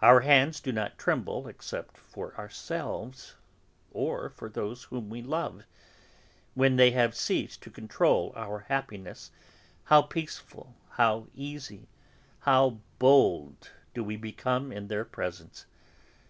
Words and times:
Our 0.00 0.20
hands 0.20 0.60
do 0.60 0.72
not 0.72 0.96
tremble 0.96 1.46
except 1.46 1.98
for 1.98 2.34
ourselves, 2.38 3.34
or 3.90 4.30
for 4.30 4.48
those 4.48 4.84
whom 4.84 5.10
we 5.10 5.20
love. 5.20 5.64
When 6.54 6.76
they 6.76 6.92
have 6.92 7.14
ceased 7.14 7.60
to 7.64 7.70
control 7.70 8.32
our 8.34 8.60
happiness 8.60 9.30
how 9.84 10.00
peaceful, 10.08 10.74
how 10.92 11.26
easy, 11.34 11.90
how 12.40 12.78
bold 12.98 13.70
do 13.92 14.02
we 14.02 14.16
become 14.16 14.72
in 14.72 14.88
their 14.88 15.04
presence! 15.04 15.66